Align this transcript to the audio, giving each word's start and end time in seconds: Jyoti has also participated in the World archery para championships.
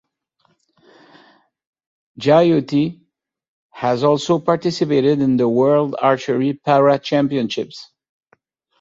Jyoti 2.19 3.03
has 3.69 4.03
also 4.03 4.39
participated 4.39 5.21
in 5.21 5.37
the 5.37 5.47
World 5.47 5.95
archery 6.01 6.53
para 6.53 6.97
championships. 6.97 7.91